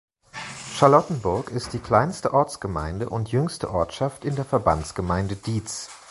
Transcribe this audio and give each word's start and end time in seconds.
Charlottenberg 0.77 1.51
ist 1.51 1.73
die 1.73 1.79
kleinste 1.79 2.33
Ortsgemeinde 2.33 3.07
und 3.07 3.31
jüngste 3.31 3.69
Ortschaft 3.69 4.25
in 4.25 4.35
der 4.35 4.45
Verbandsgemeinde 4.45 5.35
Diez. 5.35 5.91